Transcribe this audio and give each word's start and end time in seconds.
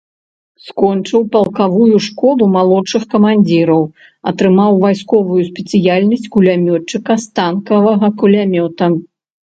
Скончыў 0.67 1.21
палкавую 1.35 1.97
школу 2.05 2.43
малодшых 2.55 3.03
камандзіраў, 3.13 3.81
атрымаў 4.31 4.71
вайсковую 4.87 5.41
спецыяльнасць 5.53 6.27
кулямётчыка 6.37 7.13
станковага 7.27 8.07
кулямёта. 8.25 8.85